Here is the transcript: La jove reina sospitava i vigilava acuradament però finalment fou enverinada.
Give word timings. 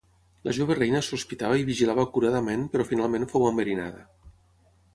La 0.47 0.53
jove 0.57 0.77
reina 0.77 1.01
sospitava 1.07 1.59
i 1.59 1.67
vigilava 1.67 2.07
acuradament 2.07 2.65
però 2.73 2.89
finalment 2.93 3.29
fou 3.35 3.47
enverinada. 3.51 4.05